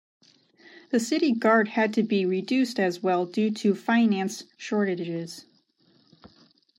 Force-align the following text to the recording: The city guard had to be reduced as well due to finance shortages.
The 0.89 0.99
city 0.99 1.31
guard 1.31 1.67
had 1.67 1.93
to 1.93 2.01
be 2.01 2.25
reduced 2.25 2.79
as 2.79 3.03
well 3.03 3.27
due 3.27 3.51
to 3.51 3.75
finance 3.75 4.45
shortages. 4.57 5.45